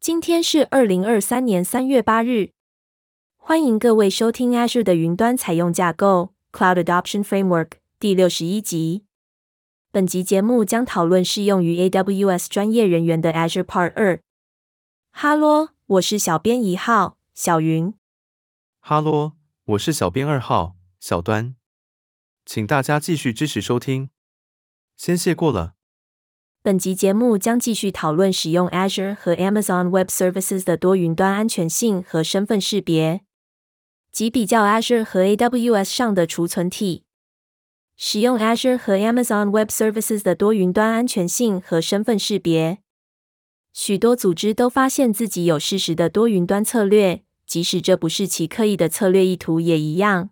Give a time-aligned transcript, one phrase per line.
[0.00, 2.52] 今天是二零二三年三月八日，
[3.36, 9.04] 欢迎各位收听 Azure 的云端采用架构 Cloud Adoption Framework 第六十一集。
[9.90, 14.22] 本集节目将讨论适用于 AWS 专业人员的 Azure Part 二。
[15.10, 17.92] 哈喽，我是小编一号小云。
[18.78, 19.32] 哈喽，
[19.64, 21.54] 我是小编二号小端。
[22.46, 24.08] 请大家继续支持收听，
[24.96, 25.74] 先谢过了。
[26.62, 33.22] 本集节目将继续讨论使用 Azure 和 Amazon Web Services 的多云端安全性和身份识别，
[34.12, 37.04] 及比较 Azure 和 AWS 上的储存体。
[37.96, 42.80] 使用 Azure 和 Amazon Web Services 的多云端安全性和身份识别，
[43.72, 50.28] 许多组织都发现自己有适时的多云端策略，即使这不是其刻意的策略意图也一样。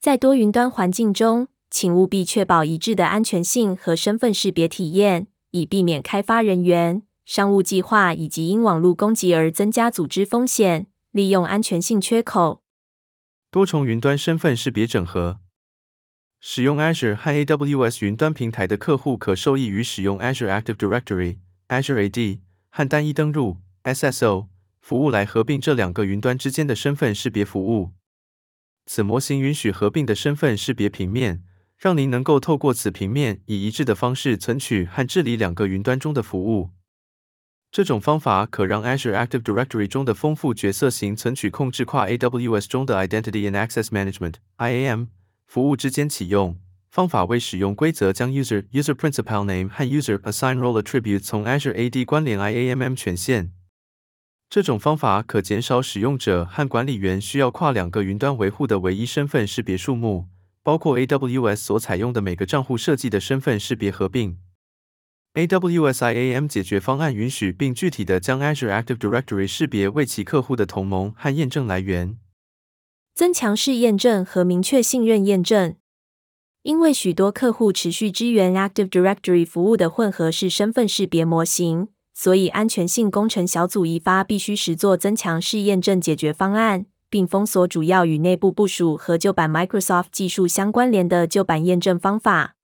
[0.00, 1.48] 在多云端环境中，
[1.78, 10.86] 请务必确保一致的安全性和身份识别体验，以避免开发人员、商务计划以及因网络攻击而增加组织风险。
[11.10, 12.62] 利用安全性缺口。
[13.50, 15.40] 多重云端身份识别整合。
[16.40, 21.36] 使用 Azure 和 AWS 云端平台的客户可受益于使用 Azure Active Directory
[21.68, 24.46] (Azure AD) 和单一登录 (SSO)
[24.80, 27.90] 服务来合并这两个云端之间的身份识别服务。
[28.86, 31.42] 此模型允许合并的身份识别平面。
[31.76, 36.70] 让您能够透过此平面以一致的方式存取和治理两个云端中的服务。
[37.70, 45.08] 这种方法可让 Azure Active Directory 中的丰富角色型存取控制跨 AWS 中的 Identity and Access Management (IAM)
[45.44, 46.58] 服务之间启用。
[46.88, 53.52] 方法为使用规则将 User User Principal Name 和 User Assign Role Attribute 从 Azure AD 关联 IAMM 权限。
[54.48, 60.28] 这种方法可减少使用者和管理员需要跨两个云端维护的唯一身份识别数目。
[60.66, 64.36] 包括 AWS 所采用的每个账户设计的身份识别合并。
[65.34, 72.18] AWS IAM 解决方案允许并具体地将 Azure Active Directory 识别为其客户的同盟和验证来源，
[73.14, 75.76] 增强式验证和明确信任验证。
[76.62, 86.86] 因为许多客户持续支援 Active Directory 服务的混合式身份识别模型，所以安全性工程小组一发必须实作增强式验证解决方案。
[87.08, 92.54] 并封锁主要与内部部署和旧版 Microsoft 技术相关联的旧版验证方法。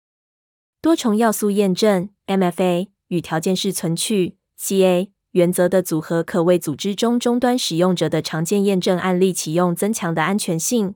[0.80, 10.94] 多重要素验证 （MFA） 与条件式存取 （CA） 原则的组合，可为组织中终端使用者的常见验证案例启用增强的安全性。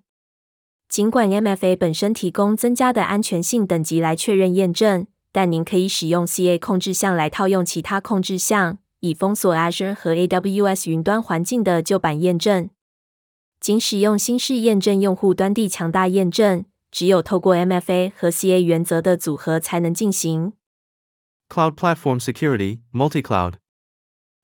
[0.88, 12.70] 尽管 MFA 本身提供增加的安全性等级来确认验证，但您可以使用 CA 控制项来套用其他控制项，以封锁 Azure 和 AWS 云端环境的旧版验证。
[13.60, 20.52] 仅使用新式验证用户端地强大验证，只有透过 MFA 和 CA 原则的组合才能进行。
[21.48, 23.54] Cloud Platform Security Multi-Cloud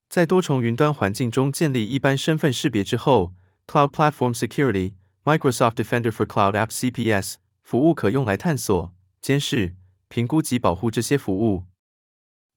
[0.09, 3.33] 在多重云端环境中建立一般身份识别之后
[3.67, 4.93] ，Cloud Platform Security
[5.23, 9.75] Microsoft Defender for Cloud (App CPS 服务可用来探索、监视、
[10.07, 11.63] 评估及保护这些服务。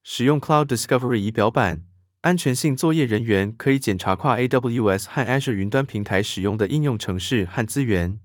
[0.03, 1.83] 使用 Cloud Discovery 仪表板。
[2.21, 8.19] 安全性作业人员可以检查跨 AWS 和 Azure 云端平台使用的应用程式和资源。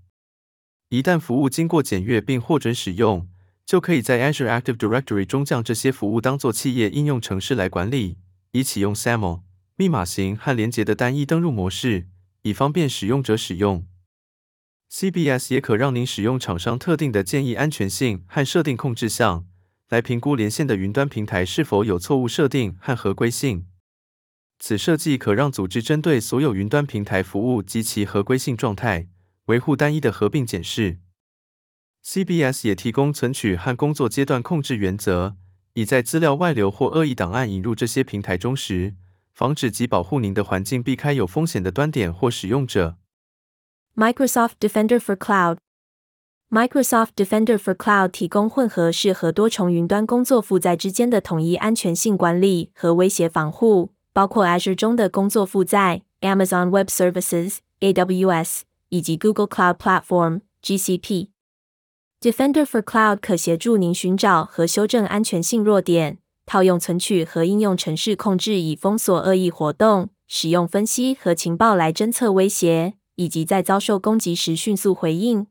[0.89, 3.29] 一旦服务经过检阅并获准使用，
[3.67, 8.17] 就可以在 Azure Active Directory 中将这些服务当作企业应用程式来管理，
[8.53, 9.43] 以启用 SAML
[9.77, 12.09] 密码型和连结的单一登入模式，
[12.43, 13.87] 以方便使用者使用。
[14.91, 19.47] CBS 也可让您使用厂商特定的建议安全性和设定控制项，
[19.89, 23.67] 来评估连线的云端平台是否有错误设定和合规性。
[24.65, 29.09] 此设计可让组织针对所有云端平台服务及其合规性状态，
[29.47, 31.01] 维护单一的合并检视。
[32.05, 35.35] CBS 也提供存取和工作阶段控制原则，
[35.75, 38.95] 以在资料外流或恶意档案引入这些平台中时，
[39.33, 42.97] 防止及保护您的环境避开有风险的端点或使用者。
[43.97, 45.59] Microsoft Defender for Cloud
[46.49, 53.91] Microsoft Defender for Cloud 提供混合式和多重云端工作负载之间的统一安全性管理和威胁防护。
[54.13, 58.61] 包括 Azure 中的工作负载、Amazon Web Services (AWS)
[58.91, 61.29] 以及 Google Cloud Platform (GCP).
[62.21, 75.47] Defender for Cloud 可协助您寻找和修正安全性弱点，套用存取和应用程式控制以封锁恶意活动，使用分析和情报来侦测威胁，以及在遭受攻击时迅速回应。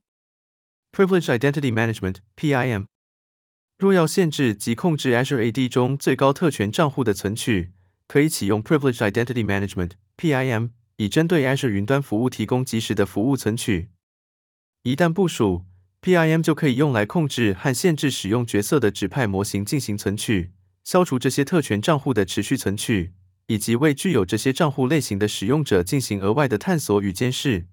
[0.94, 2.86] Privilege Identity Management (PIM)
[3.78, 7.72] 若要限制及控制 Azure AD 中最高特权账户的存取。
[8.12, 13.88] 可以启用 Privileged Identity Management (PIM) 以针对 Azure 云端服务提供及时的服务存取。
[14.84, 15.64] 一旦部署
[16.02, 20.52] ，PIM 就可以用来控制和限制使用角色的指派模型进行存取，
[20.84, 23.14] 消除这些特权账户的持续存取，
[23.48, 27.68] 以及为具有这些账户类型的使用者进行额外的探索与监视。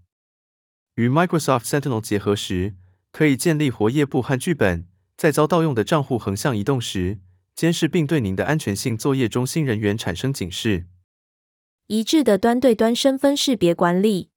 [0.94, 2.76] 与 Microsoft Sentinel 结合时，
[3.10, 4.86] 可以建立活页簿和剧本，
[5.16, 7.18] 在遭盗用的账户横向移动时，
[7.58, 10.86] 监视并对您的安全性作业中心人员产生警示。
[11.88, 14.30] 一致的端对端身份识别管理，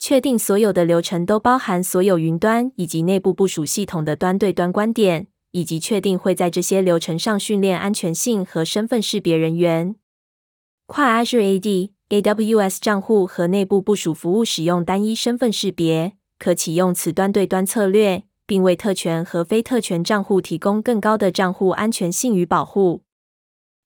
[0.00, 9.94] 确定所有的流程都包含所有云端以及内部部署系统的端对端观点，以及确定会在这些流程上训练安全性和身份识别人员。
[10.86, 23.02] 跨 Azure AD、AWS 账户和内部部署服务使用单一身份识别，可启用此端对端策略，并为特权和非特权账户提供更高的账户安全性与保护。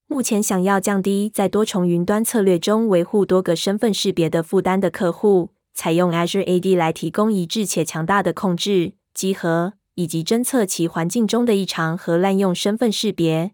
[0.07, 13.51] 目前，想要降低在多重云端策略中维护多个身份识别的负担的客户，采用 Azure AD 来提供一致且强大的控制、集合以及侦测其环境中的异常和滥用身份识别。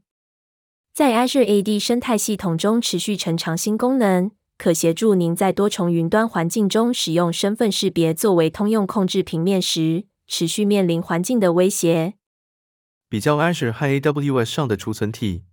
[0.93, 12.15] 在 Azure AD 生态系统中持续成长新功能，可协助您在多重云端环境中使用身份识别作为通用控制平面时，持续面临环境的威胁。
[13.07, 15.43] 比较 Azure 和 AWS 上的储存体。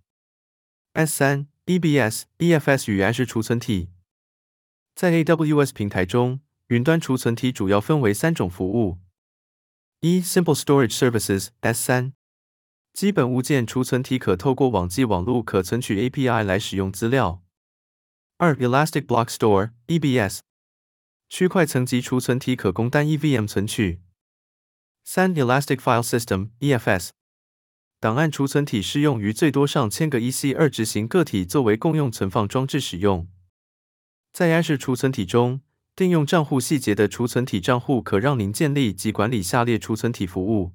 [0.93, 3.89] S3、EBS、EFS 与 Azure 储存体。
[4.93, 8.99] 在 AWS 平台中，云端储存体主要分为三种服务：
[10.01, 12.13] 一、Simple Storage Services S3。
[12.93, 17.41] 基本物件储存体可透过网际网路可存取 API 来使用资料。
[18.37, 20.41] 二、Elastic Block Store (EBS)
[21.27, 24.02] 区块层级储存体可供单一 VM 存取。
[25.05, 27.09] 三、Elastic File System (EFS)
[27.99, 33.27] 档案储存体适用于最多上千个 EC2 执行个体作为共用存放装置使用。
[34.31, 35.61] 在 Azure 储存体中，
[35.93, 40.71] 定用账户细节的储存体账户可让您建立及管理下列储存体服务。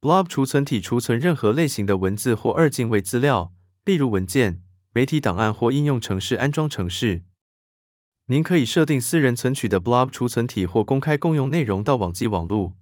[0.00, 3.54] Blob 储存体储存任何类型的文字或二进位资料，
[3.86, 4.62] 例如文件、
[4.92, 7.22] 媒体档案或应用程式安装程式。
[8.26, 12.74] 您可以设定私人存取的 Blob 储存体或公开共用内容到网际网路。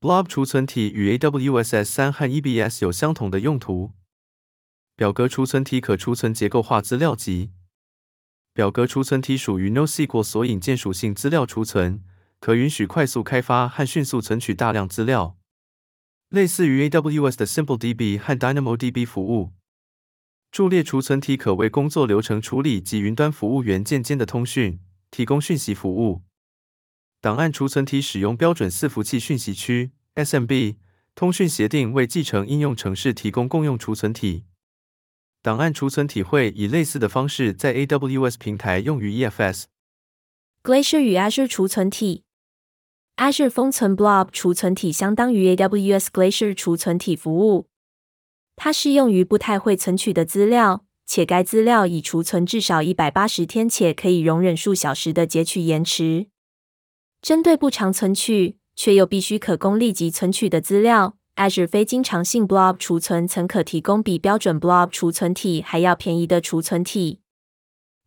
[0.00, 3.94] Blob 储存体与 AWS S3 和 EBS 有相同的用途。
[4.94, 7.50] 表格储存体可储存结构化资料集。
[8.54, 12.04] 表格储存体属于 NoSQL 索引键属性资料储存，
[12.38, 15.36] 可允许快速开发和迅速存取大量资料。
[16.28, 19.52] 类似于 AWS 的 SimpleDB 和 DynamoDB 服务，
[20.52, 24.78] 伫列储存体可为工作流程处理及云端服务元件间的通讯
[25.10, 26.22] 提供讯息服务。
[27.20, 30.76] 档案储存体使用标准伺服器讯息区 SMB
[31.16, 34.44] 通讯协定为继承应用程式提供共用储存体。
[35.42, 39.64] 档案储存体会以类似的方式在 AWS 平台用于 EFS。
[40.62, 42.22] Glacier 与 Azure 储存体。
[43.16, 47.66] Azure 封存 Blob 储存体相当于 AWS Glacier 储存体服务，
[48.54, 56.28] 它适用于不太会存取的资料，且该资料已储存至少一百八十天，且可以容忍数小时的截取延迟。
[57.20, 67.20] 针对不常存取却又必须可供立即存取的资料，Azure 非经常性 Blob 储存曾可提供比标准 Blob 储存体还要便宜的储存体。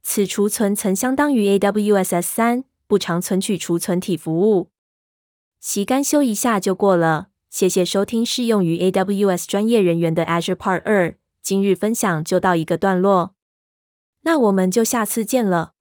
[0.01, 4.69] 此储存层相当于 AWS S3 不常存取储存体服务。
[5.59, 13.35] 其干修一下就过了，谢谢收听适用于 AWS 专业人员的 Azure Part 二，今日分享就到一个段落，
[14.21, 15.73] 那我们就下次见了。